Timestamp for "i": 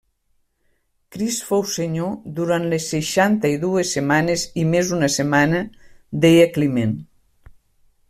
3.57-3.61, 4.63-4.67